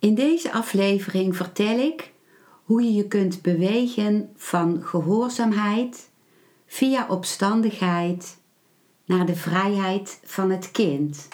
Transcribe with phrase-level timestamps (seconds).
[0.00, 2.12] In deze aflevering vertel ik
[2.64, 6.10] hoe je je kunt bewegen van gehoorzaamheid
[6.66, 8.38] via opstandigheid
[9.04, 11.28] naar de vrijheid van het kind.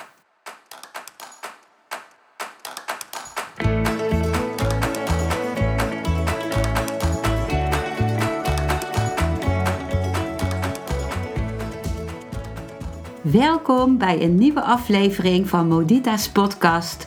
[13.22, 17.06] Welkom bij een nieuwe aflevering van Modita's podcast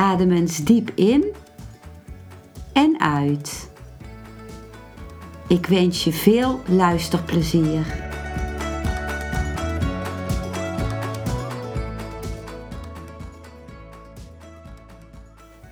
[0.00, 1.24] Adem eens diep in
[2.72, 3.70] en uit.
[5.48, 7.86] Ik wens je veel luisterplezier.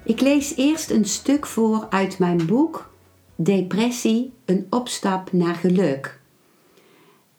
[0.04, 2.90] Ik lees eerst een stuk voor uit mijn boek
[3.36, 6.20] Depressie, een opstap naar geluk.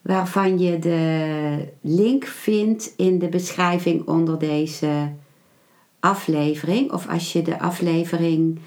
[0.01, 5.11] Waarvan je de link vindt in de beschrijving onder deze
[5.99, 6.91] aflevering.
[6.91, 8.59] Of als je de aflevering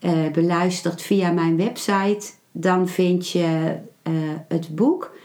[0.00, 4.12] uh, beluistert via mijn website, dan vind je uh,
[4.48, 5.16] het boek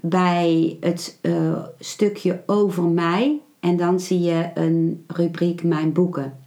[0.00, 3.40] bij het uh, stukje over mij.
[3.60, 6.38] En dan zie je een rubriek Mijn boeken.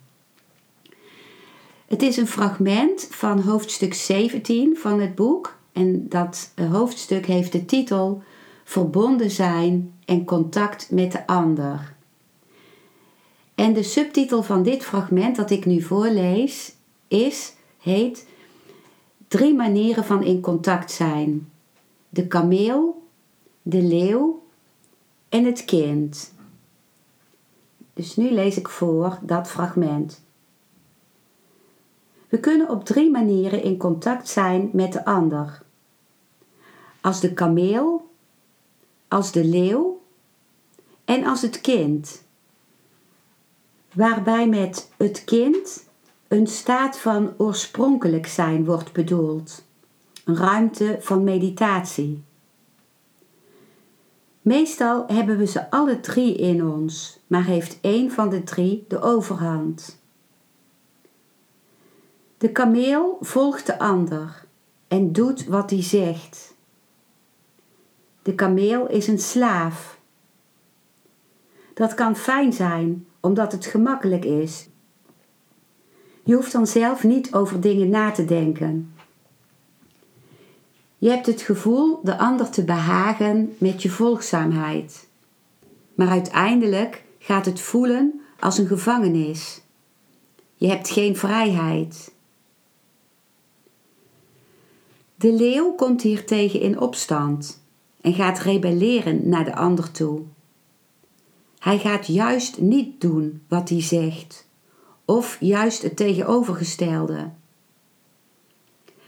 [1.88, 5.58] Het is een fragment van hoofdstuk 17 van het boek.
[5.72, 8.23] En dat hoofdstuk heeft de titel
[8.64, 11.91] Verbonden zijn en contact met de ander.
[13.62, 16.76] En de subtitel van dit fragment dat ik nu voorlees
[17.08, 18.28] is, heet
[19.28, 21.52] Drie manieren van in contact zijn.
[22.09, 23.08] De kameel,
[23.62, 24.44] de leeuw
[25.30, 26.33] en het kind.
[27.94, 30.21] Dus nu lees ik voor dat fragment.
[32.30, 35.61] We kunnen op drie manieren in contact zijn met de ander.
[37.02, 38.10] Als de kameel,
[39.08, 40.02] als de leeuw
[41.05, 42.30] en als het kind.
[43.93, 45.89] Waarbij met het kind
[46.27, 49.63] een staat van oorspronkelijk zijn wordt bedoeld,
[50.25, 52.23] een ruimte van meditatie.
[54.41, 59.02] Meestal hebben we ze alle drie in ons, maar heeft één van de drie de
[59.02, 59.99] overhand.
[62.37, 64.45] De kameel volgt de ander
[64.87, 66.55] en doet wat hij zegt.
[68.21, 69.99] De kameel is een slaaf.
[71.73, 74.67] Dat kan fijn zijn omdat het gemakkelijk is.
[76.23, 78.93] Je hoeft dan zelf niet over dingen na te denken.
[80.98, 85.08] Je hebt het gevoel de ander te behagen met je volgzaamheid.
[85.95, 89.61] Maar uiteindelijk gaat het voelen als een gevangenis.
[90.55, 92.14] Je hebt geen vrijheid.
[95.15, 97.64] De leeuw komt hiertegen in opstand
[98.02, 100.21] en gaat rebelleren naar de ander toe.
[101.61, 104.48] Hij gaat juist niet doen wat hij zegt,
[105.05, 107.30] of juist het tegenovergestelde.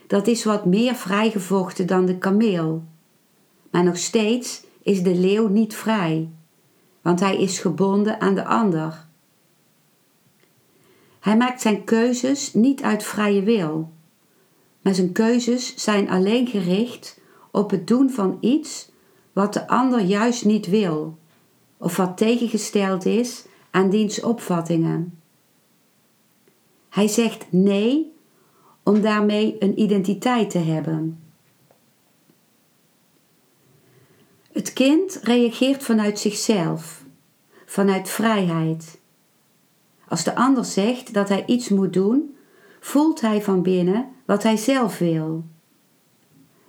[0.07, 2.83] Dat is wat meer vrijgevochten dan de kameel.
[3.71, 6.29] Maar nog steeds is de leeuw niet vrij,
[7.01, 9.05] want hij is gebonden aan de ander.
[11.19, 13.91] Hij maakt zijn keuzes niet uit vrije wil,
[14.81, 17.19] maar zijn keuzes zijn alleen gericht
[17.51, 18.91] op het doen van iets
[19.31, 21.17] wat de ander juist niet wil,
[21.83, 25.19] of wat tegengesteld is aan diens opvattingen.
[26.89, 28.13] Hij zegt nee
[28.83, 31.23] om daarmee een identiteit te hebben.
[34.51, 37.03] Het kind reageert vanuit zichzelf,
[37.65, 38.99] vanuit vrijheid.
[40.07, 42.35] Als de ander zegt dat hij iets moet doen,
[42.79, 45.43] voelt hij van binnen wat hij zelf wil.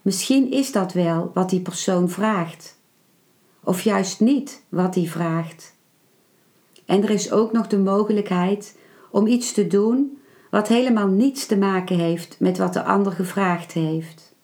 [0.03, 2.79] Misschien is dat wel wat die persoon vraagt,
[3.65, 5.75] of juist niet wat hij vraagt.
[6.85, 8.77] En er is ook nog de mogelijkheid
[9.11, 10.19] om iets te doen
[10.51, 14.35] wat helemaal niets te maken heeft met wat de ander gevraagd heeft.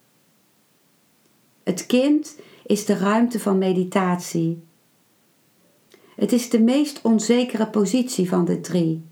[1.63, 2.37] Het kind
[2.67, 4.63] is de ruimte van meditatie.
[6.17, 9.05] Het is de meest onzekere positie van de drie.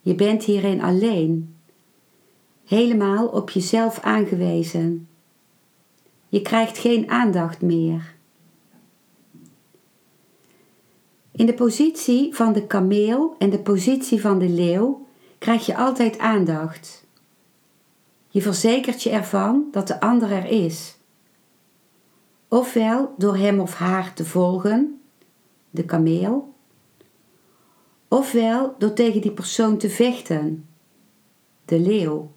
[0.00, 1.54] Je bent hierin alleen
[2.64, 5.08] helemaal op jezelf aangewezen.
[6.28, 8.13] Je krijgt geen aandacht meer.
[11.36, 15.06] In de positie van de kameel en de positie van de leeuw
[15.38, 17.06] krijg je altijd aandacht.
[18.28, 20.96] Je verzekert je ervan dat de ander er is.
[22.48, 25.00] Ofwel door hem of haar te volgen,
[25.70, 26.54] de kameel,
[28.08, 30.68] ofwel door tegen die persoon te vechten,
[31.64, 32.30] de leeuw.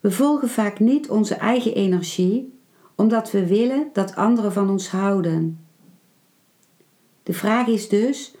[0.00, 2.58] We volgen vaak niet onze eigen energie
[2.94, 5.69] omdat we willen dat anderen van ons houden.
[7.22, 8.34] De vraag is dus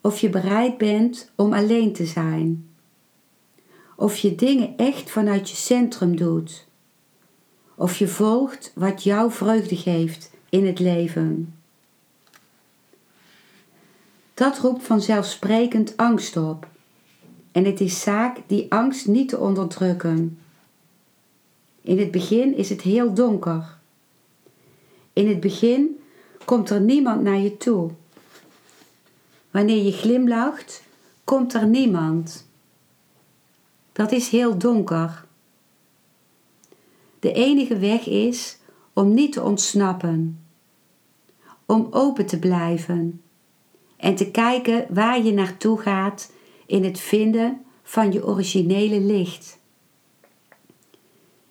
[0.00, 2.68] of je bereid bent om alleen te zijn.
[3.96, 6.66] Of je dingen echt vanuit je centrum doet.
[7.74, 11.54] Of je volgt wat jou vreugde geeft in het leven.
[14.34, 16.68] Dat roept vanzelfsprekend angst op.
[17.52, 20.38] En het is zaak die angst niet te onderdrukken.
[21.80, 23.78] In het begin is het heel donker.
[25.12, 26.00] In het begin
[26.44, 27.90] komt er niemand naar je toe.
[29.56, 30.82] Wanneer je glimlacht,
[31.24, 32.48] komt er niemand.
[33.92, 35.24] Dat is heel donker.
[37.18, 38.58] De enige weg is
[38.92, 40.44] om niet te ontsnappen,
[41.66, 43.22] om open te blijven
[43.96, 46.32] en te kijken waar je naartoe gaat
[46.66, 49.58] in het vinden van je originele licht.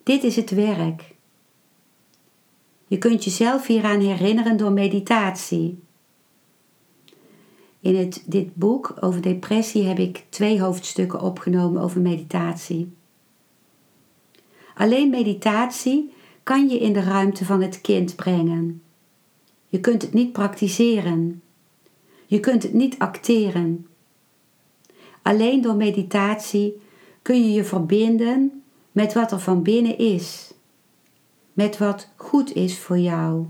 [0.02, 1.14] Dit is het werk.
[2.86, 5.84] Je kunt jezelf hieraan herinneren door meditatie.
[7.86, 12.92] In het, dit boek over depressie heb ik twee hoofdstukken opgenomen over meditatie.
[14.74, 16.12] Alleen meditatie
[16.42, 18.82] kan je in de ruimte van het kind brengen.
[19.66, 21.42] Je kunt het niet praktiseren.
[22.26, 23.86] Je kunt het niet acteren.
[25.22, 26.80] Alleen door meditatie
[27.22, 28.62] kun je je verbinden
[28.92, 30.54] met wat er van binnen is,
[31.52, 33.46] met wat goed is voor jou.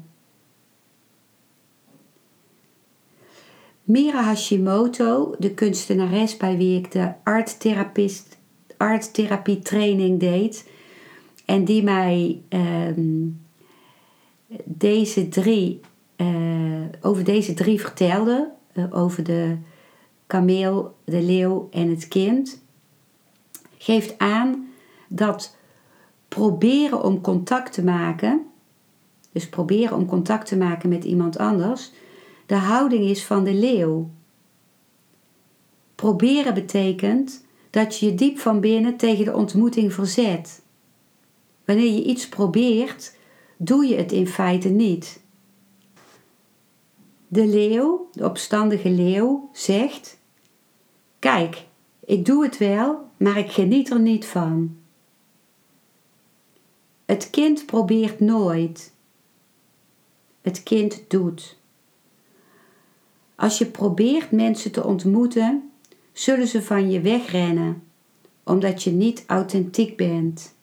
[3.86, 7.12] Mira Hashimoto, de kunstenares bij wie ik de
[8.76, 10.70] arttherapie training deed.
[11.44, 13.28] En die mij ehm,
[14.64, 15.80] deze drie,
[16.16, 19.56] uh, over deze drie vertelde, uh, over de
[20.26, 22.62] kameel, de leeuw en het kind,
[23.78, 24.68] geeft aan
[25.08, 25.56] dat
[26.28, 28.46] proberen om contact te maken,
[29.32, 31.92] dus proberen om contact te maken met iemand anders,
[32.46, 34.10] de houding is van de leeuw.
[35.94, 40.62] Proberen betekent dat je je diep van binnen tegen de ontmoeting verzet.
[41.64, 43.16] Wanneer je iets probeert,
[43.56, 45.20] doe je het in feite niet.
[47.28, 50.18] De leeuw, de opstandige leeuw, zegt:
[51.18, 51.64] Kijk,
[52.04, 54.76] ik doe het wel, maar ik geniet er niet van.
[57.04, 58.92] Het kind probeert nooit.
[60.40, 61.58] Het kind doet.
[63.36, 65.70] Als je probeert mensen te ontmoeten,
[66.12, 67.82] zullen ze van je wegrennen,
[68.42, 70.54] omdat je niet authentiek bent.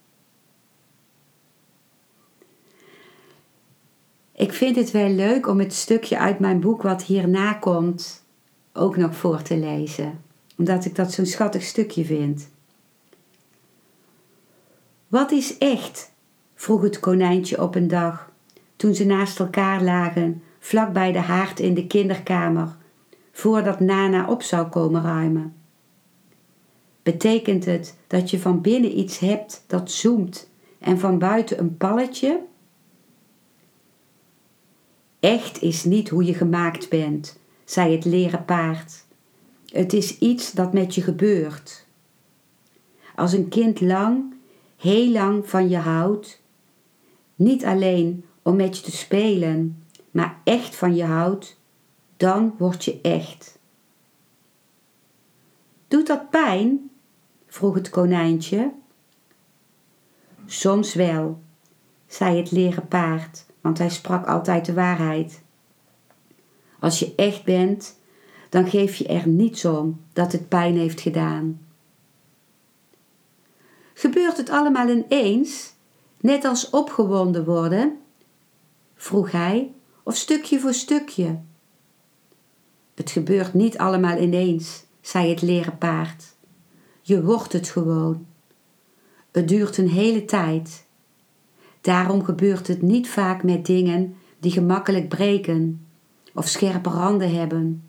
[4.35, 8.23] Ik vind het wel leuk om het stukje uit mijn boek wat hierna komt
[8.73, 10.21] ook nog voor te lezen,
[10.57, 12.49] omdat ik dat zo'n schattig stukje vind.
[15.07, 16.11] Wat is echt?
[16.55, 18.31] vroeg het konijntje op een dag,
[18.75, 22.75] toen ze naast elkaar lagen, vlak bij de haard in de kinderkamer,
[23.31, 25.55] voordat Nana op zou komen ruimen.
[27.01, 32.39] Betekent het dat je van binnen iets hebt dat zoemt en van buiten een palletje?
[35.19, 39.05] Echt is niet hoe je gemaakt bent, zei het leren paard.
[39.65, 41.85] Het is iets dat met je gebeurt.
[43.15, 44.33] Als een kind lang,
[44.77, 46.41] heel lang van je houdt,
[47.35, 49.82] niet alleen om met je te spelen,
[50.13, 51.59] maar echt van je houdt,
[52.17, 53.59] dan word je echt.
[55.87, 56.89] Doet dat pijn?
[57.47, 58.71] vroeg het konijntje.
[60.45, 61.41] Soms wel,
[62.07, 65.41] zei het leren paard, want hij sprak altijd de waarheid.
[66.79, 67.99] Als je echt bent,
[68.49, 71.65] dan geef je er niets om dat het pijn heeft gedaan.
[73.93, 75.73] Gebeurt het allemaal ineens,
[76.19, 77.97] net als opgewonden worden?
[78.95, 79.71] vroeg hij,
[80.03, 81.39] of stukje voor stukje?
[82.93, 86.35] Het gebeurt niet allemaal ineens, zei het leren paard.
[87.01, 88.25] Je wordt het gewoon.
[89.31, 90.85] Het duurt een hele tijd.
[91.81, 95.87] Daarom gebeurt het niet vaak met dingen die gemakkelijk breken,
[96.33, 97.83] of scherpe randen hebben,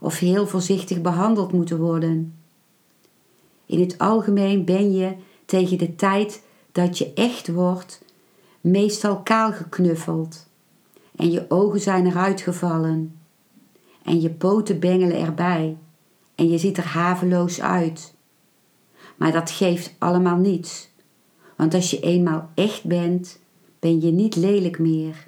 [0.00, 2.38] of heel voorzichtig behandeld moeten worden.
[3.66, 6.42] In het algemeen ben je tegen de tijd
[6.72, 8.04] dat je echt wordt,
[8.60, 10.46] meestal kaal geknuffeld
[11.16, 13.18] en je ogen zijn eruit gevallen
[14.02, 15.76] en je poten bengelen erbij
[16.34, 18.14] en je ziet er haveloos uit.
[19.16, 20.92] Maar dat geeft allemaal niets.
[21.56, 23.38] Want als je eenmaal echt bent,
[23.78, 25.26] ben je niet lelijk meer.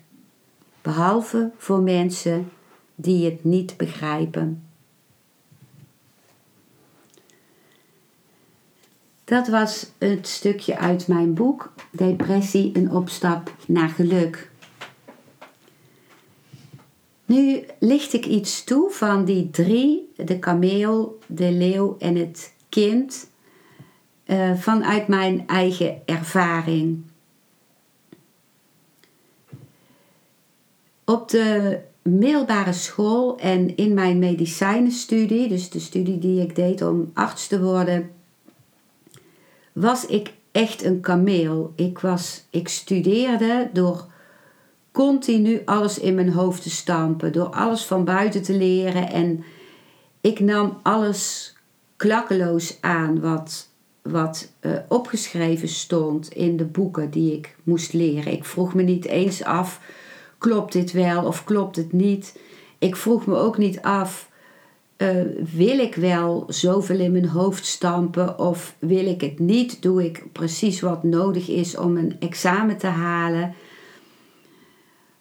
[0.82, 2.48] Behalve voor mensen
[2.94, 4.62] die het niet begrijpen.
[9.24, 14.50] Dat was het stukje uit mijn boek Depressie, een opstap naar geluk.
[17.26, 23.30] Nu licht ik iets toe van die drie, de kameel, de leeuw en het kind,
[24.26, 27.02] uh, vanuit mijn eigen ervaring.
[31.04, 37.10] Op de middelbare school en in mijn medicijnenstudie, dus de studie die ik deed om
[37.14, 38.10] arts te worden,
[39.72, 41.72] was ik echt een kameel.
[41.76, 44.06] Ik, was, ik studeerde door
[44.96, 49.44] continu alles in mijn hoofd te stampen, door alles van buiten te leren en
[50.20, 51.54] ik nam alles
[51.96, 53.68] klakkeloos aan wat,
[54.02, 58.32] wat uh, opgeschreven stond in de boeken die ik moest leren.
[58.32, 59.80] Ik vroeg me niet eens af,
[60.38, 62.38] klopt dit wel of klopt het niet?
[62.78, 64.30] Ik vroeg me ook niet af,
[64.96, 65.22] uh,
[65.54, 69.82] wil ik wel zoveel in mijn hoofd stampen of wil ik het niet?
[69.82, 73.54] Doe ik precies wat nodig is om een examen te halen?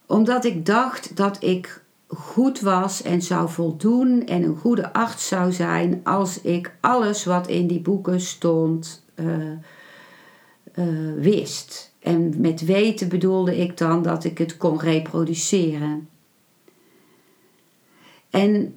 [0.07, 5.51] Omdat ik dacht dat ik goed was en zou voldoen en een goede arts zou
[5.51, 9.51] zijn als ik alles wat in die boeken stond uh,
[10.75, 11.93] uh, wist.
[11.99, 16.09] En met weten bedoelde ik dan dat ik het kon reproduceren.
[18.29, 18.75] En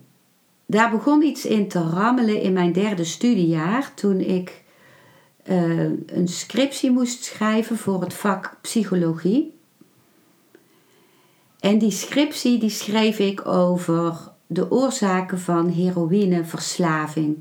[0.67, 4.63] daar begon iets in te rammelen in mijn derde studiejaar toen ik
[5.45, 9.58] uh, een scriptie moest schrijven voor het vak psychologie.
[11.61, 17.37] En die scriptie die schreef ik over de oorzaken van heroïneverslaving.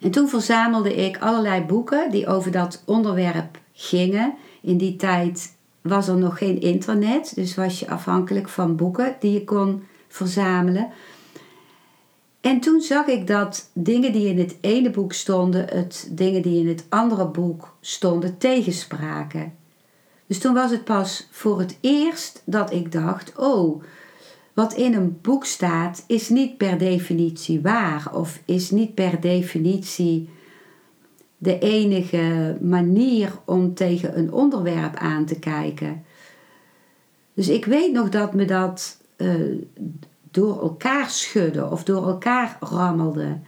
[0.00, 4.34] En toen verzamelde ik allerlei boeken die over dat onderwerp gingen.
[4.60, 9.32] In die tijd was er nog geen internet, dus was je afhankelijk van boeken die
[9.32, 10.88] je kon verzamelen.
[12.40, 16.60] En toen zag ik dat dingen die in het ene boek stonden, het dingen die
[16.60, 19.54] in het andere boek stonden, tegenspraken.
[20.32, 23.82] Dus toen was het pas voor het eerst dat ik dacht: oh,
[24.52, 30.28] wat in een boek staat is niet per definitie waar of is niet per definitie
[31.38, 36.04] de enige manier om tegen een onderwerp aan te kijken.
[37.34, 39.58] Dus ik weet nog dat me dat uh,
[40.30, 43.38] door elkaar schudden of door elkaar rammelde.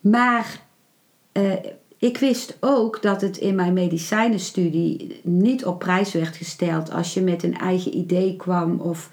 [0.00, 0.62] Maar
[1.32, 1.52] uh,
[2.02, 7.20] ik wist ook dat het in mijn medicijnenstudie niet op prijs werd gesteld als je
[7.20, 9.10] met een eigen idee kwam of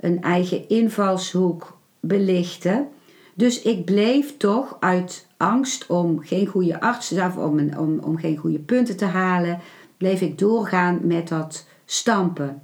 [0.00, 2.86] een eigen invalshoek belichtte.
[3.34, 8.36] Dus ik bleef toch uit angst om geen goede arts zijn, om, om, om geen
[8.36, 9.60] goede punten te halen,
[9.96, 12.62] bleef ik doorgaan met dat stampen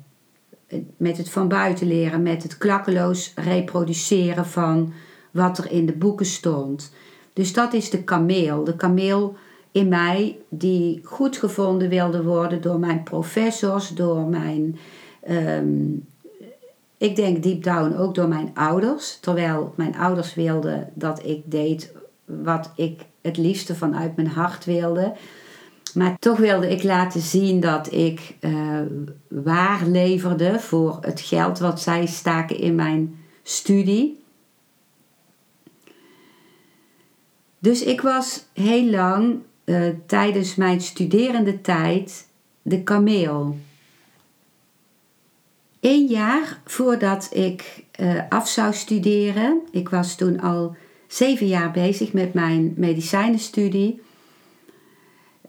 [0.96, 4.92] met het van buiten leren, met het klakkeloos reproduceren van
[5.30, 6.92] wat er in de boeken stond.
[7.34, 8.64] Dus dat is de kameel.
[8.64, 9.36] De kameel
[9.72, 14.78] in mij die goed gevonden wilde worden door mijn professors, door mijn,
[15.20, 15.92] ehm,
[16.98, 19.18] ik denk deep down ook door mijn ouders.
[19.20, 21.92] Terwijl mijn ouders wilden dat ik deed
[22.24, 25.12] wat ik het liefste vanuit mijn hart wilde.
[25.94, 28.80] Maar toch wilde ik laten zien dat ik uh,
[29.28, 34.23] waar leverde voor het geld wat zij staken in mijn studie.
[37.64, 42.28] Dus ik was heel lang uh, tijdens mijn studerende tijd
[42.62, 43.58] de kameel.
[45.80, 52.12] Eén jaar voordat ik uh, af zou studeren, ik was toen al zeven jaar bezig
[52.12, 54.00] met mijn medicijnenstudie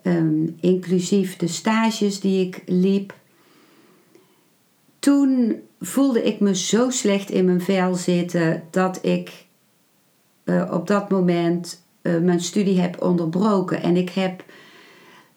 [0.04, 3.14] um, inclusief de stages die ik liep.
[5.00, 9.46] Toen voelde ik me zo slecht in mijn vel zitten dat ik
[10.46, 13.82] uh, op dat moment uh, mijn studie heb onderbroken.
[13.82, 14.44] En ik heb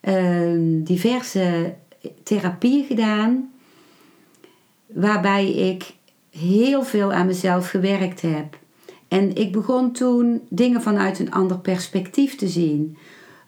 [0.00, 1.74] uh, diverse
[2.22, 3.50] therapieën gedaan,
[4.86, 5.94] waarbij ik
[6.30, 8.58] heel veel aan mezelf gewerkt heb.
[9.08, 12.96] En ik begon toen dingen vanuit een ander perspectief te zien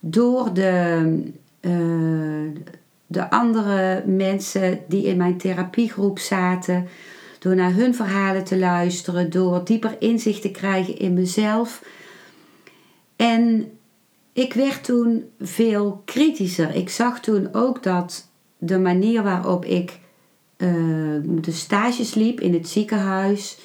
[0.01, 1.23] door de,
[1.61, 2.63] uh,
[3.07, 6.87] de andere mensen die in mijn therapiegroep zaten,
[7.39, 11.83] door naar hun verhalen te luisteren, door dieper inzicht te krijgen in mezelf.
[13.21, 13.71] En
[14.33, 16.75] ik werd toen veel kritischer.
[16.75, 19.99] Ik zag toen ook dat de manier waarop ik
[20.57, 20.69] uh,
[21.25, 23.59] de stages liep in het ziekenhuis,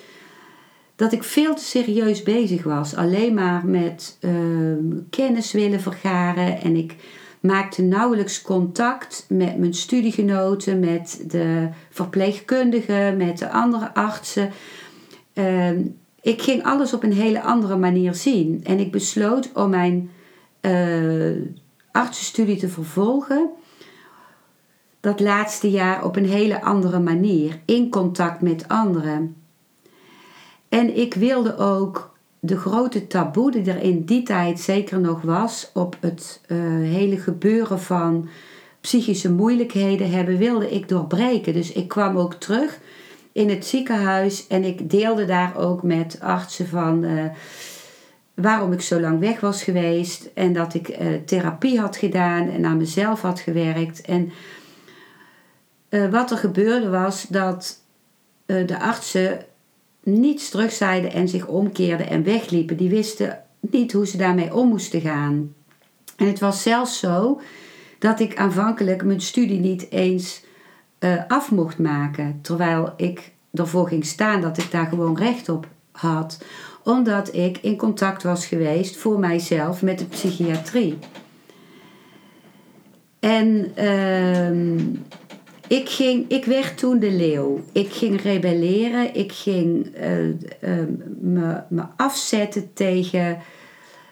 [0.96, 2.96] dat ik veel te serieus bezig was.
[2.96, 6.62] Alleen maar met ehm, kennis willen vergaren.
[6.62, 6.96] En ik
[7.40, 14.52] maakte nauwelijks contact met mijn studiegenoten, met de verpleegkundigen, met de andere artsen.
[15.34, 15.82] Ehm,
[16.25, 18.62] ik ging alles op een hele andere manier zien.
[18.63, 20.12] En ik besloot om mijn
[20.62, 21.41] uh,
[21.91, 23.50] artsenstudie te vervolgen.
[25.00, 29.36] Dat laatste jaar op een hele andere manier, in contact met anderen.
[30.70, 35.70] En ik wilde ook de grote taboe die er in die tijd zeker nog was
[35.74, 38.27] op het uh, hele gebeuren van
[38.82, 41.53] psychische moeilijkheden hebben, wilde ik doorbreken.
[41.53, 42.79] Dus ik kwam ook terug
[43.36, 47.25] in het ziekenhuis en ik deelde daar ook met artsen van uh,
[48.34, 52.65] waarom ik zo lang weg was geweest en dat ik uh, therapie had gedaan en
[52.65, 54.01] aan mezelf had gewerkt.
[54.01, 54.32] En
[56.12, 57.82] wat er gebeurde was dat
[58.46, 59.46] de artsen
[60.04, 62.77] niets terugzeiden en zich omkeerden en wegliepen.
[62.77, 65.54] Die wisten niet hoe ze daarmee om moesten gaan.
[66.15, 67.42] En het was zelfs zo
[68.00, 70.45] dat ik aanvankelijk mijn studie niet eens
[71.00, 72.40] uh, af mocht maken.
[72.42, 76.44] Terwijl ik ervoor ging staan dat ik daar gewoon recht op had.
[76.84, 80.98] Omdat ik in contact was geweest voor mijzelf met de psychiatrie.
[83.20, 84.80] En uh,
[85.68, 87.64] ik, ging, ik werd toen de leeuw.
[87.72, 89.16] Ik ging rebelleren.
[89.16, 90.34] Ik ging uh, uh,
[91.20, 93.38] me, me afzetten tegen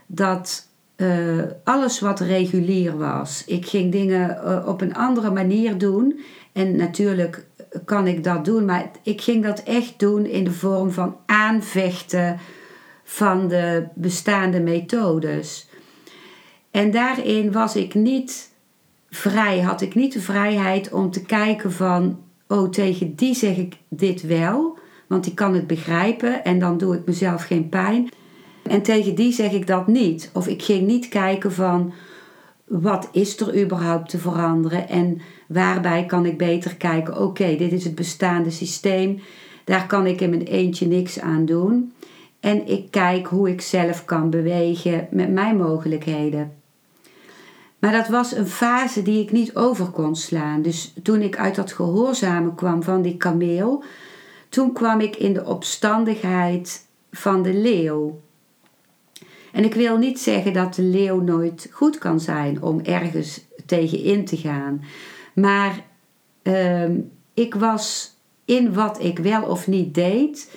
[0.07, 3.43] dat uh, alles wat regulier was.
[3.45, 6.19] Ik ging dingen op een andere manier doen.
[6.53, 7.45] En natuurlijk
[7.85, 12.39] kan ik dat doen, maar ik ging dat echt doen in de vorm van aanvechten
[13.03, 15.69] van de bestaande methodes.
[16.71, 18.51] En daarin was ik niet
[19.09, 23.77] vrij, had ik niet de vrijheid om te kijken van, oh tegen die zeg ik
[23.89, 28.09] dit wel, want die kan het begrijpen en dan doe ik mezelf geen pijn.
[28.63, 30.29] En tegen die zeg ik dat niet.
[30.33, 31.93] Of ik ging niet kijken van,
[32.67, 35.21] wat is er überhaupt te veranderen en
[35.53, 39.19] waarbij kan ik beter kijken, oké, dit is het bestaande systeem,
[39.63, 41.93] daar kan ik in mijn eentje niks aan doen.
[42.39, 46.53] En ik kijk hoe ik zelf kan bewegen met mijn mogelijkheden.
[47.79, 50.61] Maar dat was een fase die ik niet over kon slaan.
[50.61, 53.83] Dus toen ik uit dat gehoorzamen kwam van die kameel,
[54.49, 58.21] toen kwam ik in de opstandigheid van de leeuw.
[59.51, 64.03] En ik wil niet zeggen dat de leeuw nooit goed kan zijn om ergens tegen
[64.03, 64.81] in te gaan.
[65.33, 65.85] Maar
[66.41, 66.99] ehm,
[67.33, 68.15] ik was
[68.45, 70.49] in wat ik wel of niet deed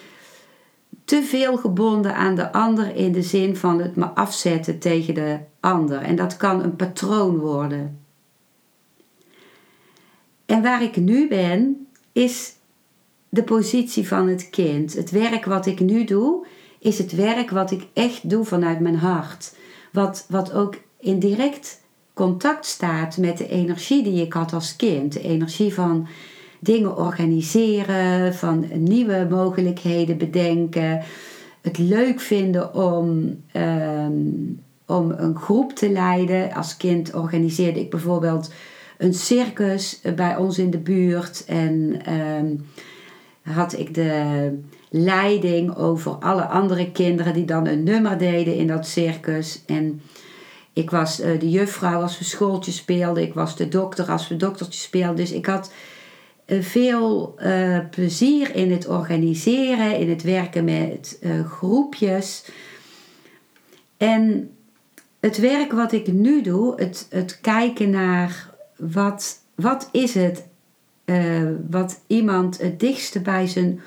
[1.04, 5.38] te veel gebonden aan de ander in de zin van het me afzetten tegen de
[5.60, 6.02] ander.
[6.02, 7.98] En dat kan een patroon worden.
[10.46, 12.54] En waar ik nu ben, is
[13.28, 14.94] de positie van het kind.
[14.94, 16.46] Het werk wat ik nu doe,
[16.78, 19.54] is het werk wat ik echt doe vanuit mijn hart.
[19.92, 21.82] Wat, wat ook in direct
[22.16, 25.12] contact staat met de energie die ik had als kind.
[25.12, 26.06] De energie van
[26.60, 31.02] dingen organiseren, van nieuwe mogelijkheden bedenken.
[31.60, 34.12] Het leuk vinden om, ehm,
[34.86, 36.52] om een groep te leiden.
[36.52, 38.52] Als kind organiseerde ik bijvoorbeeld
[38.98, 41.44] een circus bij ons in de buurt.
[41.46, 42.56] En ehm,
[43.42, 44.50] had ik de
[44.88, 49.62] leiding over alle andere kinderen die dan een nummer deden in dat circus.
[49.66, 50.00] En
[50.76, 53.22] ik was uh, de juffrouw als we schooltjes speelden.
[53.22, 55.16] Ik was de dokter als we doktertjes speelden.
[55.16, 55.72] Dus ik had
[56.44, 62.50] eh, veel uh, plezier in het organiseren, in het werken met groepjes.
[63.96, 64.50] En
[65.20, 70.44] het werk wat ik nu doe, het, het kijken naar wat, wat is het
[71.70, 73.80] wat iemand het dichtste bij zijn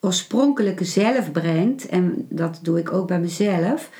[0.00, 1.86] oorspronkelijke zelf brengt.
[1.86, 3.90] En dat doe ik ook bij mezelf.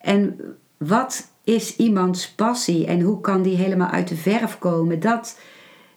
[0.00, 0.40] En
[0.76, 5.00] wat is iemands passie en hoe kan die helemaal uit de verf komen?
[5.00, 5.38] Dat,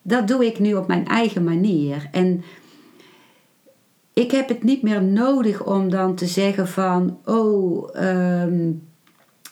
[0.02, 2.10] dat doe ik nu op mijn eigen manier.
[2.12, 2.44] En
[4.14, 8.72] ik heb het niet meer nodig om dan te zeggen van, oh, ehm,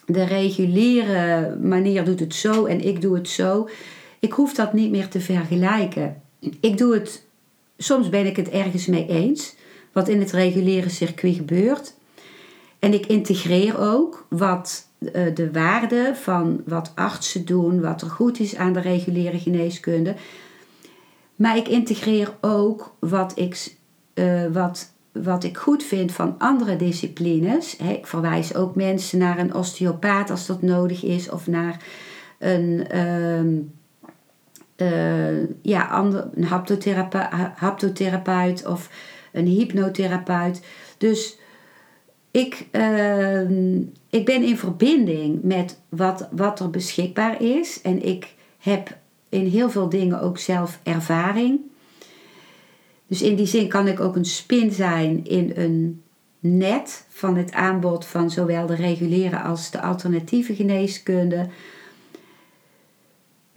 [0.06, 3.68] de reguliere manier doet het zo en ik doe het zo.
[4.20, 6.22] Ik hoef dat niet meer te vergelijken.
[6.60, 7.26] Ik doe het,
[7.76, 9.54] soms ben ik het ergens mee eens,
[9.92, 11.94] wat in het reguliere circuit gebeurt.
[12.78, 14.90] En ik integreer ook wat
[15.34, 20.14] de waarde van wat artsen doen, wat er goed is aan de reguliere geneeskunde.
[21.36, 23.76] Maar ik integreer ook wat ik,
[24.14, 27.76] uh, wat, wat ik goed vind van andere disciplines.
[27.76, 31.84] ik verwijs ook mensen naar een osteopaat als dat nodig is, of naar
[32.38, 33.40] een, uh,
[34.76, 36.44] uh, ja, ander, een
[37.56, 38.90] haptotherapeut of
[39.32, 40.62] een hypnotherapeut.
[40.98, 41.38] Dus
[42.32, 47.80] ik, ehm, ik ben in verbinding met wat, wat er beschikbaar is.
[47.82, 48.96] En ik heb
[49.28, 51.60] in heel veel dingen ook zelf ervaring.
[53.06, 56.02] Dus in die zin kan ik ook een spin zijn in een
[56.38, 61.48] net van het aanbod van zowel de reguliere als de alternatieve geneeskunde.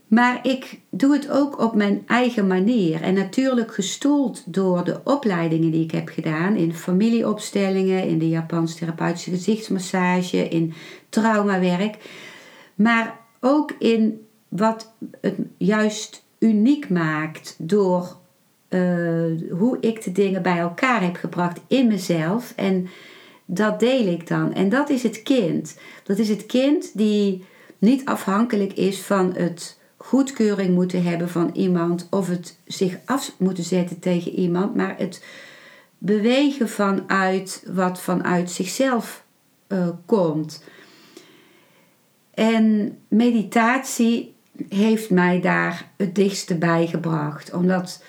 [0.07, 3.01] Maar ik doe het ook op mijn eigen manier.
[3.01, 8.77] En natuurlijk gestoeld door de opleidingen die ik heb gedaan in familieopstellingen, in de Japanse
[8.77, 10.73] therapeutische gezichtsmassage, in
[11.09, 11.97] traumawerk.
[12.75, 18.17] Maar ook in wat het juist uniek maakt door
[18.69, 22.53] uh, hoe ik de dingen bij elkaar heb gebracht in mezelf.
[22.55, 22.87] En
[23.45, 24.53] dat deel ik dan.
[24.53, 25.79] En dat is het kind.
[26.03, 27.45] Dat is het kind die
[27.77, 33.63] niet afhankelijk is van het goedkeuring moeten hebben van iemand of het zich af moeten
[33.63, 35.25] zetten tegen iemand, maar het
[35.97, 39.23] bewegen vanuit wat vanuit zichzelf
[39.67, 40.63] uh, komt.
[42.33, 44.33] En meditatie
[44.69, 48.03] heeft mij daar het dichtste bij gebracht, omdat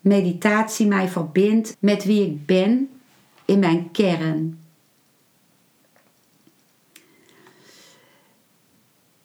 [0.00, 2.88] meditatie mij verbindt met wie ik ben
[3.44, 4.61] in mijn kern.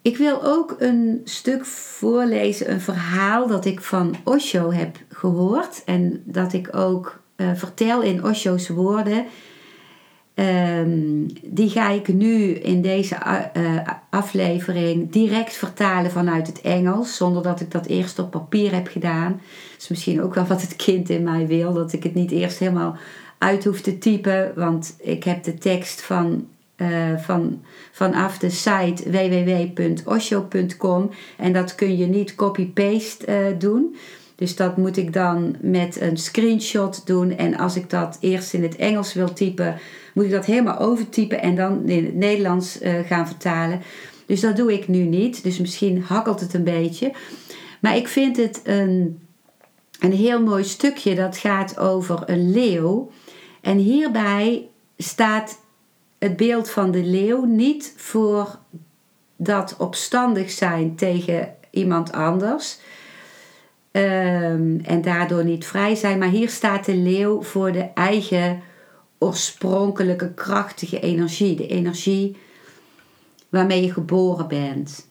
[0.07, 6.21] Ik wil ook een stuk voorlezen, een verhaal dat ik van Osho heb gehoord en
[6.25, 9.25] dat ik ook uh, vertel in Osho's woorden.
[10.35, 13.17] Um, die ga ik nu in deze
[13.57, 18.87] uh, aflevering direct vertalen vanuit het Engels, zonder dat ik dat eerst op papier heb
[18.87, 19.31] gedaan.
[19.71, 22.31] Dat is misschien ook wel wat het kind in mij wil, dat ik het niet
[22.31, 22.97] eerst helemaal
[23.37, 29.11] uit hoef te typen, want ik heb de tekst van uh, van, vanaf de site
[29.11, 31.09] www.osho.com.
[31.37, 33.95] En dat kun je niet copy-paste uh, doen.
[34.35, 37.37] Dus dat moet ik dan met een screenshot doen.
[37.37, 39.79] En als ik dat eerst in het Engels wil typen,
[40.13, 43.81] moet ik dat helemaal overtypen en dan in het Nederlands uh, gaan vertalen.
[44.25, 45.43] Dus dat doe ik nu niet.
[45.43, 47.11] Dus misschien hakkelt het een beetje.
[47.79, 49.19] Maar ik vind het een,
[49.99, 53.11] een heel mooi stukje dat gaat over een leeuw.
[53.61, 55.59] En hierbij staat
[56.17, 58.59] het beeld van de leeuw niet voor
[59.35, 62.79] dat opstandig zijn tegen iemand anders.
[63.91, 66.17] Um, en daardoor niet vrij zijn.
[66.17, 68.61] Maar hier staat de leeuw voor de eigen
[69.17, 71.55] oorspronkelijke krachtige energie.
[71.55, 72.37] De energie
[73.49, 75.07] waarmee je geboren bent.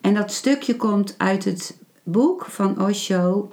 [0.00, 3.50] En dat stukje komt uit het boek van Osho,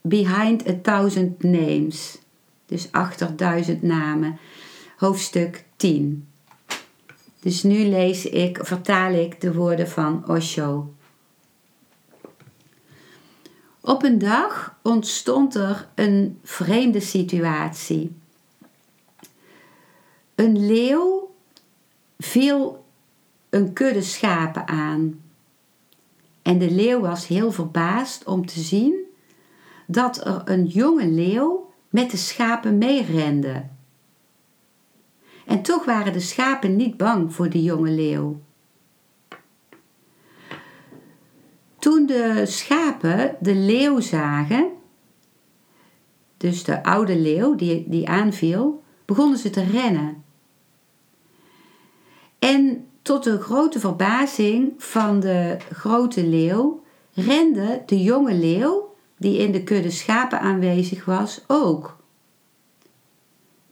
[0.00, 2.18] Behind a Thousand Names.
[2.66, 4.38] Dus achter duizend namen.
[4.98, 6.28] Hoofdstuk 10.
[7.40, 10.94] Dus nu lees ik, vertaal ik de woorden van Osho.
[13.80, 18.16] Op een dag ontstond er een vreemde situatie.
[20.34, 21.34] Een leeuw
[22.18, 22.84] viel
[23.50, 25.20] een kudde schapen aan.
[26.42, 28.94] En de leeuw was heel verbaasd om te zien
[29.86, 33.76] dat er een jonge leeuw met de schapen meerende.
[35.48, 38.40] En toch waren de schapen niet bang voor de jonge leeuw.
[41.78, 44.70] Toen de schapen de leeuw zagen,
[46.36, 50.24] dus de oude leeuw die, die aanviel, begonnen ze te rennen.
[52.38, 56.82] En tot de grote verbazing van de grote leeuw
[57.12, 61.97] rende de jonge leeuw, die in de kudde schapen aanwezig was, ook.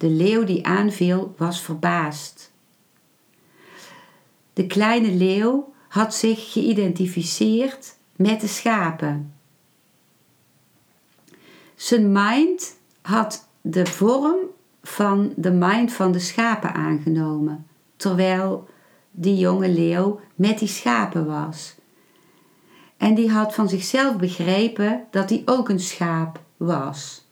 [0.06, 2.52] De leeuw die aanviel was verbaasd.
[4.52, 9.34] De kleine leeuw had zich geïdentificeerd met de schapen.
[11.74, 14.36] Zijn mind had de vorm
[14.82, 17.66] van de mind van de schapen aangenomen,
[17.96, 18.68] terwijl
[19.10, 21.74] die jonge leeuw met die schapen was.
[22.96, 27.25] En die had van zichzelf begrepen dat hij ook een schaap was.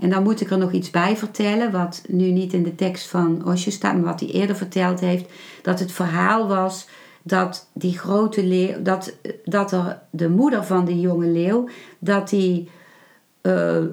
[0.00, 3.08] En dan moet ik er nog iets bij vertellen, wat nu niet in de tekst
[3.08, 5.32] van Osje staat, maar wat hij eerder verteld heeft.
[5.62, 6.88] Dat het verhaal was
[7.22, 12.68] dat die grote leeuw, dat, dat er de moeder van die jonge leeuw, dat die
[13.42, 13.84] uh,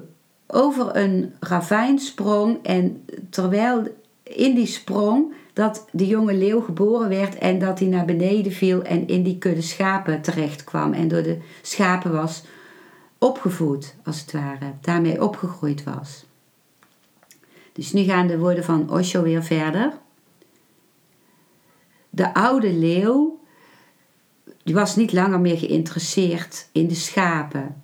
[0.46, 3.82] over een ravijn sprong en terwijl
[4.22, 8.82] in die sprong dat de jonge leeuw geboren werd en dat hij naar beneden viel
[8.82, 12.42] en in die kudde schapen terecht kwam en door de schapen was
[13.18, 16.26] opgevoed, als het ware, daarmee opgegroeid was.
[17.72, 19.98] Dus nu gaan de woorden van Osho weer verder.
[22.10, 23.38] De oude leeuw
[24.68, 27.82] die was niet langer meer geïnteresseerd in de schapen,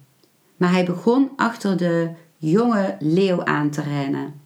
[0.57, 4.41] maar hij begon achter de jonge leeuw aan te rennen.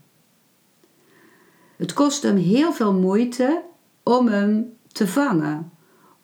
[1.77, 3.63] Het kostte hem heel veel moeite
[4.03, 5.73] om hem te vangen,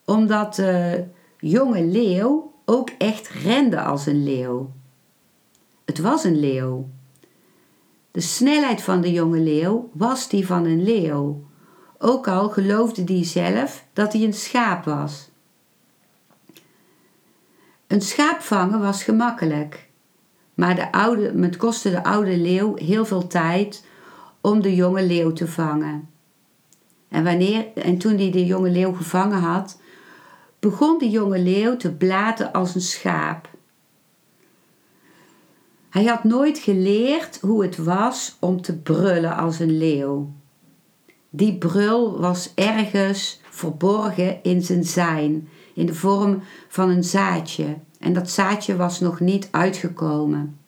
[0.04, 1.04] omdat de
[1.38, 4.72] jonge leeuw ook echt rende als een leeuw.
[5.84, 6.88] Het was een leeuw.
[8.10, 11.44] De snelheid van de jonge leeuw was die van een leeuw,
[11.98, 15.30] ook al geloofde hij zelf dat hij een schaap was.
[17.86, 19.88] Een schaap vangen was gemakkelijk,
[20.54, 23.86] maar de oude, het kostte de oude leeuw heel veel tijd
[24.40, 26.08] om de jonge leeuw te vangen.
[27.08, 29.80] En, wanneer, en toen hij de jonge leeuw gevangen had,
[30.64, 33.48] begon de jonge leeuw te blaten als een schaap.
[35.90, 40.32] Hij had nooit geleerd hoe het was om te brullen als een leeuw.
[41.30, 47.76] Die brul was ergens verborgen in zijn zijn, in de vorm van een zaadje.
[47.98, 50.58] En dat zaadje was nog niet uitgekomen.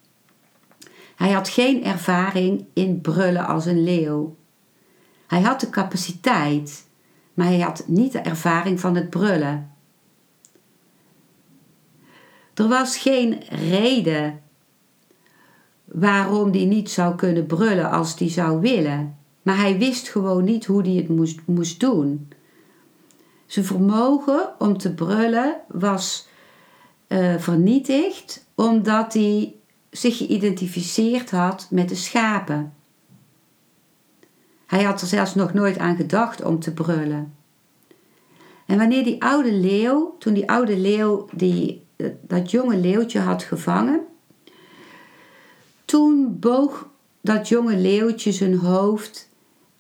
[1.16, 4.36] Hij had geen ervaring in brullen als een leeuw.
[5.26, 6.86] Hij had de capaciteit,
[7.34, 9.75] maar hij had niet de ervaring van het brullen.
[12.56, 14.40] Er was geen reden
[15.84, 20.64] waarom hij niet zou kunnen brullen als hij zou willen, maar hij wist gewoon niet
[20.66, 22.28] hoe hij het moest, moest doen.
[23.46, 26.28] Zijn vermogen om te brullen was
[27.08, 29.54] uh, vernietigd omdat hij
[29.90, 32.72] zich geïdentificeerd had met de schapen.
[34.66, 37.34] Hij had er zelfs nog nooit aan gedacht om te brullen.
[38.66, 41.85] En wanneer die oude leeuw, toen die oude leeuw die,
[42.20, 44.00] dat jonge leeuwtje had gevangen,
[45.84, 46.88] toen boog
[47.20, 49.30] dat jonge leeuwtje zijn hoofd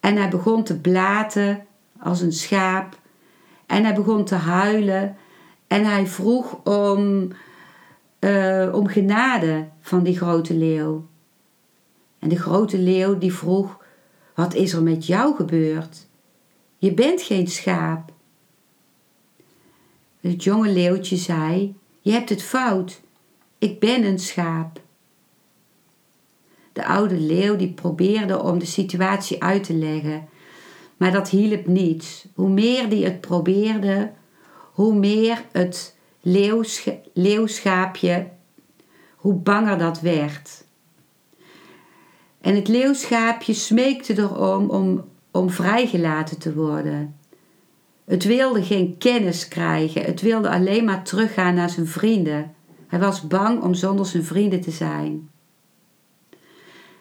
[0.00, 1.66] en hij begon te blaten
[1.98, 2.98] als een schaap
[3.66, 5.16] en hij begon te huilen
[5.66, 7.28] en hij vroeg om,
[8.20, 11.06] uh, om genade van die grote leeuw.
[12.18, 13.84] En de grote leeuw die vroeg:
[14.34, 16.06] Wat is er met jou gebeurd?
[16.78, 18.12] Je bent geen schaap.
[20.20, 21.74] Het jonge leeuwtje zei:
[22.06, 23.00] Je hebt het fout.
[23.58, 24.80] Ik ben een schaap.
[26.72, 30.28] De oude leeuw die probeerde om de situatie uit te leggen,
[30.96, 32.26] maar dat hielp niet.
[32.34, 34.12] Hoe meer die het probeerde,
[34.72, 35.96] hoe meer het
[37.12, 38.28] leeuwschaapje,
[39.16, 40.64] hoe banger dat werd.
[42.40, 47.15] En het leeuwschaapje smeekte erom om, om vrijgelaten te worden.
[48.06, 52.54] Het wilde geen kennis krijgen, het wilde alleen maar teruggaan naar zijn vrienden.
[52.86, 55.30] Hij was bang om zonder zijn vrienden te zijn.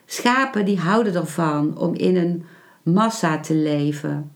[0.06, 2.46] Schapen die houden ervan om in een
[2.84, 4.32] massa te leven,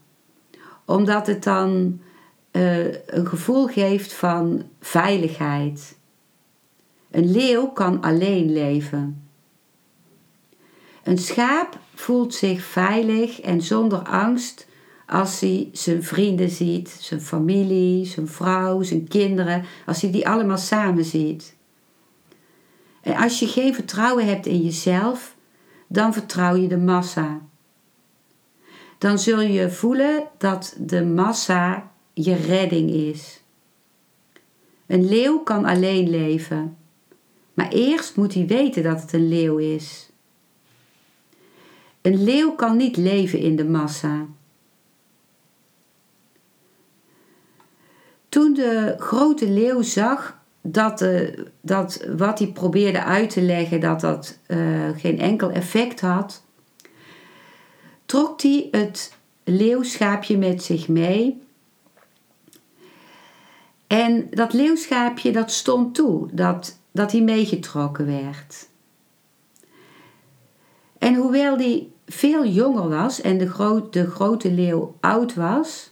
[0.86, 2.00] omdat het dan
[2.52, 5.98] uh, een gevoel geeft van veiligheid.
[7.12, 9.30] Een leeuw kan alleen leven.
[11.04, 14.68] Een schaap voelt zich veilig en zonder angst
[15.10, 20.58] als hij zijn vrienden ziet, zijn familie, zijn vrouw, zijn kinderen, als hij die allemaal
[20.58, 21.56] samen ziet.
[23.02, 25.36] En als je geen vertrouwen hebt in jezelf,
[25.88, 27.42] dan vertrouw je de massa.
[28.98, 33.42] Dan zul je voelen dat de massa je redding is.
[34.88, 36.78] Een leeuw kan alleen leven,
[37.54, 40.10] maar eerst moet hij weten dat het een leeuw is.
[42.02, 44.28] Een leeuw kan niet leven in de massa.
[48.30, 54.00] Toen de grote leeuw zag dat, de, dat wat hij probeerde uit te leggen, dat
[54.00, 56.44] dat uh, geen enkel effect had,
[58.06, 59.14] trok hij het
[59.44, 61.42] leeuwschaapje met zich mee
[63.90, 68.68] en dat leeuwschaapje dat stond toe dat, dat hij meegetrokken werd.
[70.98, 75.92] En hoewel hij veel jonger was en de, de grote leeuw oud was,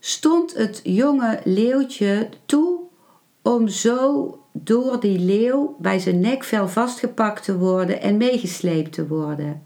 [0.00, 2.78] stond het jonge leeuwtje toe
[3.42, 9.62] om zo door die leeuw bij zijn nekvel vastgepakt te worden en meegesleept te worden.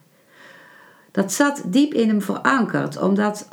[1.10, 3.48] Dat zat diep in hem verankerd, omdat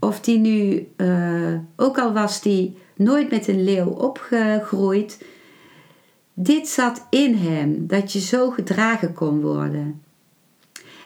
[0.00, 5.24] of die nu, uh, ook al was die nooit met een leeuw opgegroeid,
[6.34, 10.02] dit zat in hem, dat je zo gedragen kon worden.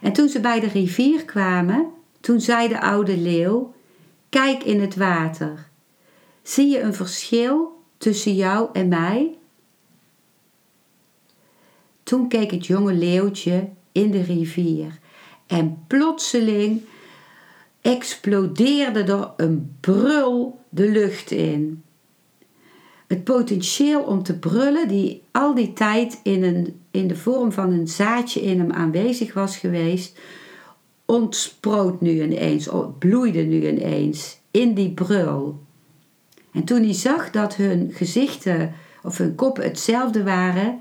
[0.01, 1.87] En toen ze bij de rivier kwamen,
[2.21, 3.74] toen zei de oude leeuw:
[4.35, 5.69] Kijk in het water.
[6.43, 9.39] Zie je een verschil tussen jou en mij?
[12.03, 14.99] Toen keek het jonge leeuwtje in de rivier
[15.47, 16.83] en plotseling
[17.81, 21.83] explodeerde er een brul de lucht in.
[23.07, 27.73] Het potentieel om te brullen, die al die tijd in, een, in de vorm van
[27.73, 30.19] een zaadje in hem aanwezig was geweest,
[31.07, 35.63] ontsproot nu ineens, bloeide nu ineens in die brul.
[36.53, 40.81] En toen hij zag dat hun gezichten of hun koppen hetzelfde waren,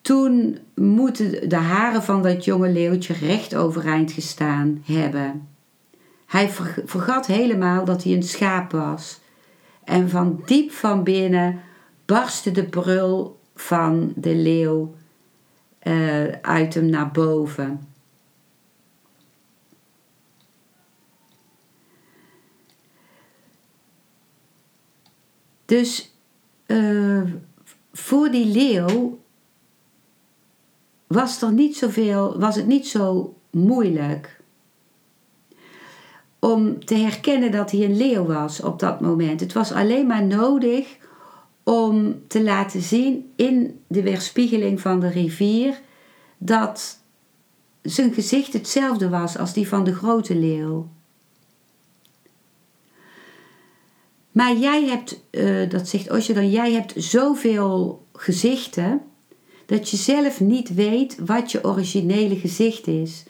[0.00, 5.48] toen moeten de haren van dat jonge leeuwtje recht overeind gestaan hebben.
[6.26, 6.50] Hij
[6.84, 9.20] vergat helemaal dat hij een schaap was.
[9.84, 11.60] En van diep van binnen
[12.04, 14.94] barstte de brul van de leeuw
[15.82, 17.87] uh, uit hem naar boven.
[25.68, 26.14] Dus
[26.66, 27.22] uh,
[27.92, 29.18] voor die leeuw
[31.06, 34.40] was, er niet zoveel, was het niet zo moeilijk
[36.38, 39.40] om te herkennen dat hij een leeuw was op dat moment.
[39.40, 40.96] Het was alleen maar nodig
[41.62, 45.80] om te laten zien in de weerspiegeling van de rivier
[46.38, 47.02] dat
[47.82, 50.88] zijn gezicht hetzelfde was als die van de grote leeuw.
[54.38, 59.00] Maar jij hebt, uh, dat zegt Osje dan, jij hebt zoveel gezichten
[59.66, 63.24] dat je zelf niet weet wat je originele gezicht is.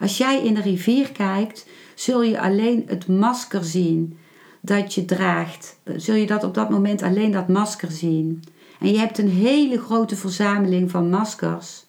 [0.00, 4.18] Als jij in de rivier kijkt, zul je alleen het masker zien
[4.60, 5.80] dat je draagt.
[5.96, 8.42] Zul je dat op dat moment alleen dat masker zien.
[8.80, 11.84] En je hebt een hele grote verzameling van maskers.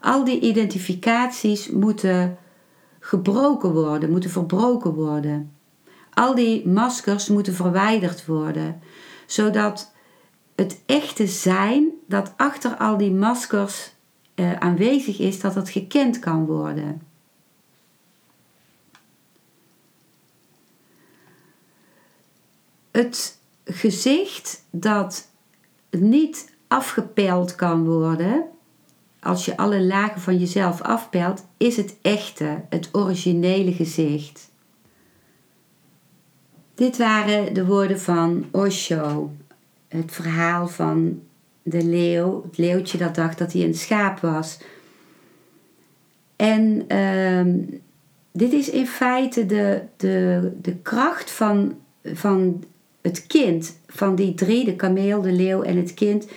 [0.00, 2.38] Al die identificaties moeten
[3.00, 5.55] gebroken worden, moeten verbroken worden.
[6.18, 8.80] Al die maskers moeten verwijderd worden,
[9.26, 9.92] zodat
[10.54, 13.92] het echte zijn dat achter al die maskers
[14.34, 17.02] uh, aanwezig is, dat het gekend kan worden.
[22.90, 25.28] Het gezicht dat
[25.90, 28.44] niet afgepeld kan worden,
[29.20, 34.54] als je alle lagen van jezelf afpelt, is het echte, het originele gezicht.
[36.76, 39.30] Dit waren de woorden van Osho,
[39.88, 41.20] het verhaal van
[41.62, 44.58] de leeuw, het leeuwtje dat dacht dat hij een schaap was.
[46.36, 47.58] En ehm,
[48.32, 52.64] dit is in feite de, de, de kracht van, van
[53.00, 56.28] het kind, van die drie, de kameel, de leeuw en het kind,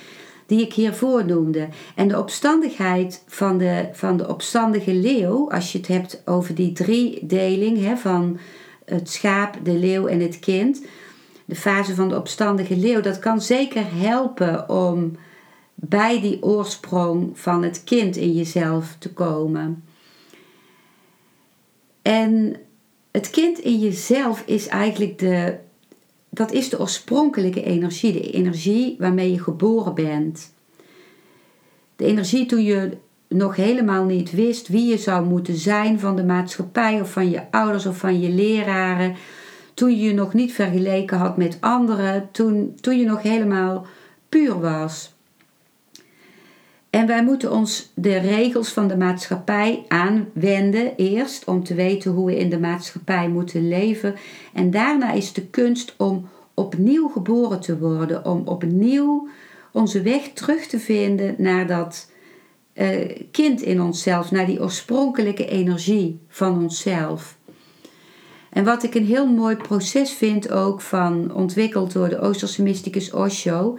[0.45, 1.67] die ik hiervoor noemde.
[1.95, 6.71] En de opstandigheid van de, van de opstandige leeuw, als je het hebt over die
[6.71, 8.39] driedeling hè, van
[8.89, 10.82] het schaap, de leeuw en het kind,
[11.45, 15.17] de fase van de opstandige leeuw, dat kan zeker helpen om
[15.75, 19.84] bij die oorsprong van het kind in jezelf te komen.
[22.02, 22.56] En
[23.12, 25.58] het kind in jezelf is eigenlijk de,
[26.30, 30.54] dat is de oorspronkelijke energie, de energie waarmee je geboren bent.
[31.95, 32.97] De energie toen je
[33.29, 37.41] nog helemaal niet wist wie je zou moeten zijn van de maatschappij of van je
[37.51, 39.15] ouders of van je leraren.
[39.73, 43.85] Toen je je nog niet vergeleken had met anderen, toen, toen je nog helemaal
[44.29, 45.13] puur was.
[46.89, 52.25] En wij moeten ons de regels van de maatschappij aanwenden eerst om te weten hoe
[52.25, 54.15] we in de maatschappij moeten leven.
[54.53, 59.27] En daarna is de kunst om opnieuw geboren te worden, om opnieuw
[59.71, 62.08] onze weg terug te vinden naar dat
[62.73, 67.38] uh, kind in onszelf, naar die oorspronkelijke energie van onszelf.
[68.49, 73.12] En wat ik een heel mooi proces vind ook van ontwikkeld door de Oosterse mysticus
[73.12, 73.77] Osho,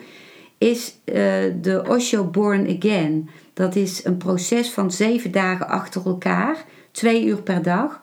[0.59, 1.15] is uh,
[1.61, 3.29] de Osho Born Again.
[3.55, 8.01] Dat is een proces van zeven dagen achter elkaar, twee uur per dag.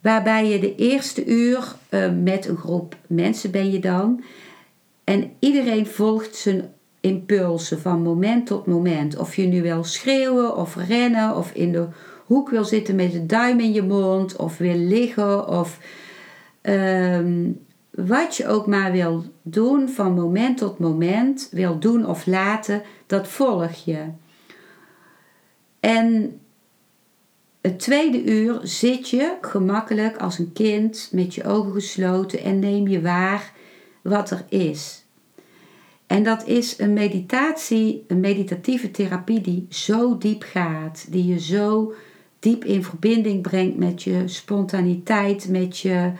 [0.00, 4.22] Waarbij je de eerste uur uh, met een groep mensen ben je dan.
[5.04, 6.74] En iedereen volgt zijn
[7.06, 9.16] impulsen van moment tot moment.
[9.16, 11.86] Of je nu wil schreeuwen of rennen of in de
[12.24, 15.78] hoek wil zitten met de duim in je mond of wil liggen of
[16.62, 22.82] um, wat je ook maar wil doen van moment tot moment, wil doen of laten,
[23.06, 24.04] dat volg je.
[25.80, 26.40] En
[27.60, 32.88] het tweede uur zit je gemakkelijk als een kind met je ogen gesloten en neem
[32.88, 33.52] je waar
[34.02, 35.05] wat er is.
[36.06, 41.94] En dat is een meditatie, een meditatieve therapie die zo diep gaat, die je zo
[42.38, 46.12] diep in verbinding brengt met je spontaniteit, met je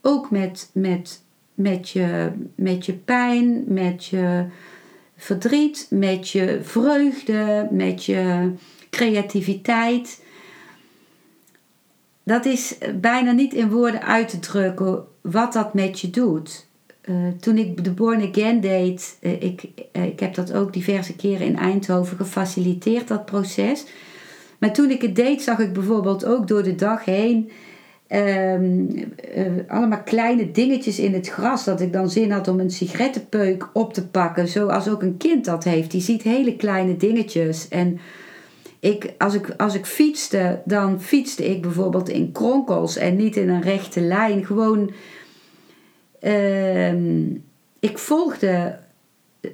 [0.00, 1.22] ook met, met,
[1.54, 4.46] met, je, met je pijn, met je
[5.16, 8.52] verdriet, met je vreugde, met je
[8.90, 10.24] creativiteit.
[12.22, 16.65] Dat is bijna niet in woorden uit te drukken wat dat met je doet.
[17.08, 21.16] Uh, toen ik de Born Again deed, uh, ik, uh, ik heb dat ook diverse
[21.16, 23.84] keren in Eindhoven gefaciliteerd, dat proces.
[24.58, 27.50] Maar toen ik het deed, zag ik bijvoorbeeld ook door de dag heen
[28.06, 28.86] ehm,
[29.34, 31.64] eh, allemaal kleine dingetjes in het gras.
[31.64, 34.48] Dat ik dan zin had om een sigarettenpeuk op te pakken.
[34.48, 35.90] Zoals ook een kind dat heeft.
[35.90, 37.68] Die ziet hele kleine dingetjes.
[37.68, 37.98] En
[38.80, 43.48] ik, als, ik, als ik fietste, dan fietste ik bijvoorbeeld in kronkels en niet in
[43.48, 44.46] een rechte lijn.
[44.46, 44.90] Gewoon,
[46.20, 47.24] ehm,
[47.80, 48.78] ik volgde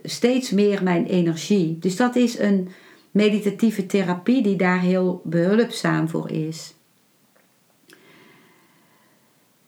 [0.03, 1.79] steeds meer mijn energie.
[1.79, 2.69] Dus dat is een
[3.11, 6.75] meditatieve therapie die daar heel behulpzaam voor is.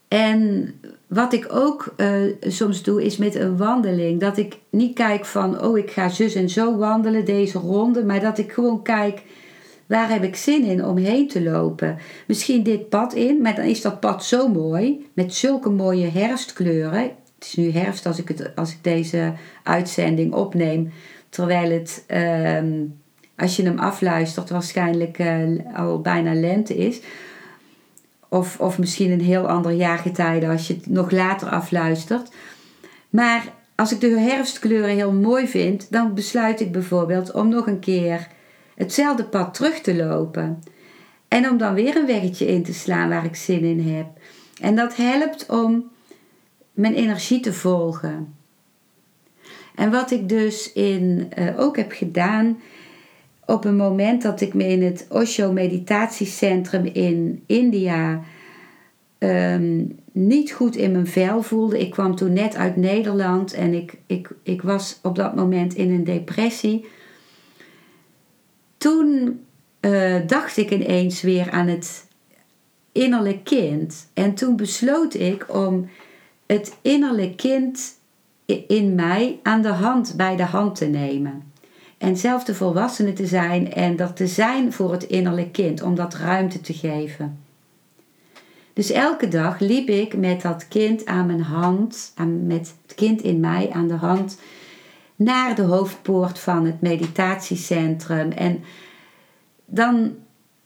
[0.07, 0.73] En
[1.07, 4.19] wat ik ook uh, soms doe is met een wandeling.
[4.19, 8.05] Dat ik niet kijk van, oh ik ga zus en zo wandelen deze ronde.
[8.05, 9.21] Maar dat ik gewoon kijk,
[9.85, 11.97] waar heb ik zin in om heen te lopen?
[12.27, 15.07] Misschien dit pad in, maar dan is dat pad zo mooi.
[15.13, 17.01] Met zulke mooie herfstkleuren.
[17.01, 19.33] Het is nu herfst als ik, het, als ik deze
[19.63, 20.91] uitzending opneem.
[21.29, 22.03] Terwijl het...
[22.07, 22.59] Uh,
[23.37, 26.99] als je hem afluistert, waarschijnlijk uh, al bijna lente is.
[28.29, 32.31] Of, of misschien een heel ander jaargetijde als je het nog later afluistert.
[33.09, 33.43] Maar
[33.75, 38.27] als ik de herfstkleuren heel mooi vind, dan besluit ik bijvoorbeeld om nog een keer
[38.75, 40.63] hetzelfde pad terug te lopen.
[41.27, 44.07] En om dan weer een weggetje in te slaan waar ik zin in heb.
[44.61, 45.89] En dat helpt om
[46.73, 48.33] mijn energie te volgen.
[49.75, 52.57] En wat ik dus in, uh, ook heb gedaan,
[53.45, 58.21] op een moment dat ik me in het Osho Meditatiecentrum in India
[59.17, 61.79] ehm, niet goed in mijn vel voelde.
[61.79, 65.91] Ik kwam toen net uit Nederland en ik, ik, ik was op dat moment in
[65.91, 66.85] een depressie.
[68.85, 69.45] Toen
[69.81, 72.05] uh, dacht ik ineens weer aan het
[72.91, 74.07] innerlijk kind.
[74.13, 75.89] En toen besloot ik om
[76.45, 77.97] het innerlijk kind
[78.67, 81.51] in mij aan de hand, bij de hand te nemen.
[81.97, 85.95] En zelf de volwassene te zijn en dat te zijn voor het innerlijk kind, om
[85.95, 87.39] dat ruimte te geven.
[88.73, 92.13] Dus elke dag liep ik met dat kind aan mijn hand,
[92.45, 94.37] met het kind in mij aan de hand,
[95.15, 98.31] naar de hoofdpoort van het meditatiecentrum.
[98.31, 98.63] En
[99.65, 100.15] dan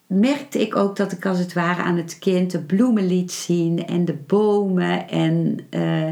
[0.07, 3.85] merkte ik ook dat ik als het ware aan het kind de bloemen liet zien
[3.85, 6.09] en de bomen en uh,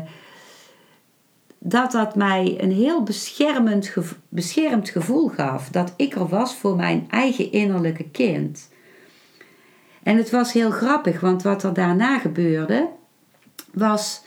[1.60, 3.94] dat dat mij een heel beschermend,
[4.30, 5.70] beschermd gevoel gaf.
[5.70, 8.70] Dat ik er was voor mijn eigen innerlijke kind.
[10.04, 12.88] En het was heel grappig, want wat er daarna gebeurde,
[13.74, 14.24] was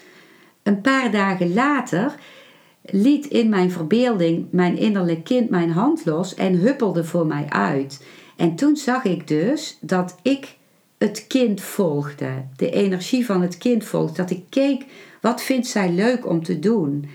[0.63, 2.15] een paar dagen later
[2.83, 8.05] liet in mijn verbeelding mijn innerlijk kind mijn hand los en huppelde voor mij uit.
[8.37, 10.57] En toen zag ik dus dat ik
[10.99, 14.17] het kind volgde, de energie van het kind volgde.
[14.17, 14.85] Dat ik keek,
[15.21, 17.09] wat vindt zij leuk om te doen?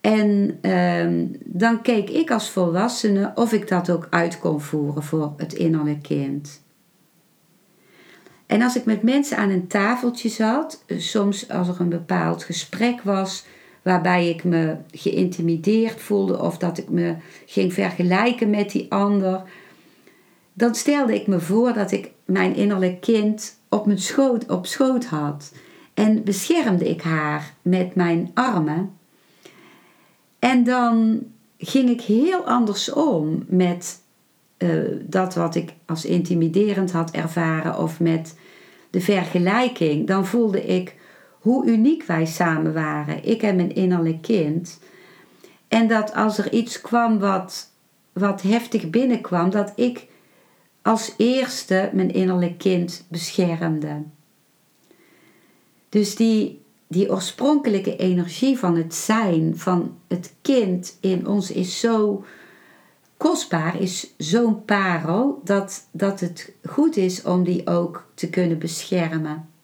[0.00, 5.32] En ehm, dan keek ik als volwassene of ik dat ook uit kon voeren voor
[5.36, 6.64] het innerlijke kind.
[8.46, 13.02] En als ik met mensen aan een tafeltje zat, soms als er een bepaald gesprek
[13.02, 13.44] was
[13.86, 17.14] waarbij ik me geïntimideerd voelde of dat ik me
[17.46, 19.42] ging vergelijken met die ander,
[20.52, 25.04] dan stelde ik me voor dat ik mijn innerlijk kind op mijn schoot, op schoot
[25.04, 25.52] had
[25.94, 28.90] en beschermde ik haar met mijn armen
[30.38, 31.20] en dan
[31.58, 34.00] ging ik heel anders om met
[34.58, 38.36] uh, dat wat ik als intimiderend had ervaren of met
[38.90, 40.06] de vergelijking.
[40.06, 40.95] Dan voelde ik
[41.46, 44.80] hoe uniek wij samen waren, ik en mijn innerlijk kind.
[45.68, 47.70] En dat als er iets kwam wat,
[48.12, 50.06] wat heftig binnenkwam, dat ik
[50.82, 54.02] als eerste mijn innerlijk kind beschermde.
[55.88, 62.24] Dus die die oorspronkelijke energie van het zijn, van het kind in ons is zo
[63.16, 69.55] kostbaar, is zo'n parel, dat, dat het goed is om die ook te kunnen beschermen.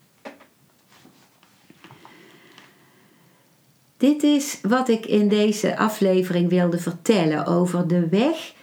[4.02, 8.54] Dit is wat ik in deze aflevering wilde vertellen over de weg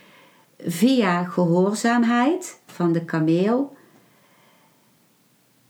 [0.58, 3.76] via gehoorzaamheid van de kameel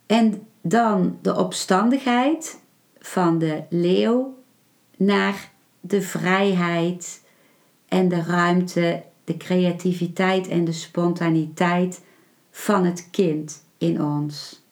[0.06, 2.60] en dan de opstandigheid
[3.00, 4.38] van de leeuw
[4.98, 7.24] naar de vrijheid
[7.88, 12.02] en de ruimte, de creativiteit en de spontaniteit
[12.52, 14.64] van het kind in ons.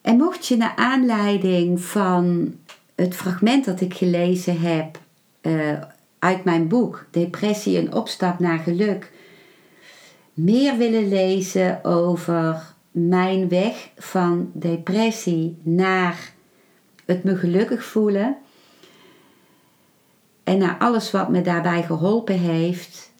[0.00, 2.54] En mocht je naar aanleiding van
[3.00, 4.98] het fragment dat ik gelezen heb
[5.42, 5.72] uh,
[6.18, 9.12] uit mijn boek Depressie een opstap naar geluk,
[10.34, 16.32] meer willen lezen over mijn weg van depressie naar
[17.04, 18.36] het me gelukkig voelen.
[20.44, 23.12] En naar alles wat me daarbij geholpen heeft,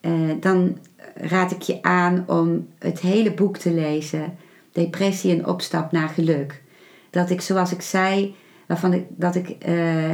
[0.00, 0.78] eh, dan
[1.14, 4.36] raad ik je aan om het hele boek te lezen.
[4.72, 6.62] Depressie en opstap naar geluk.
[7.10, 8.34] Dat ik, zoals ik zei,
[8.66, 9.56] waarvan ik, dat ik uh,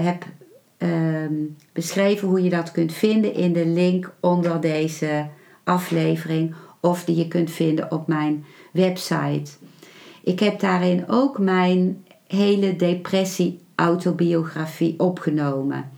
[0.04, 0.24] heb
[0.80, 1.34] Ehm,
[1.72, 5.26] beschreven hoe je dat kunt vinden in de link onder deze
[5.64, 9.50] aflevering of die je kunt vinden op mijn website.
[10.22, 15.90] Ik heb daarin ook mijn hele depressie-autobiografie opgenomen.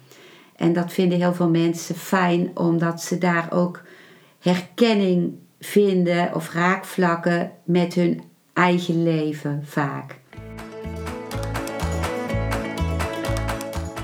[0.57, 3.83] En dat vinden heel veel mensen fijn, omdat ze daar ook
[4.39, 8.23] herkenning vinden of raakvlakken met hun
[8.53, 10.21] eigen leven vaak.